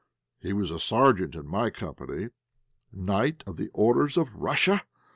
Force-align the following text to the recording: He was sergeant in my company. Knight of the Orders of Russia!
He 0.39 0.51
was 0.51 0.71
sergeant 0.83 1.35
in 1.35 1.45
my 1.47 1.69
company. 1.69 2.29
Knight 2.91 3.43
of 3.45 3.57
the 3.57 3.67
Orders 3.71 4.17
of 4.17 4.33
Russia! 4.35 4.81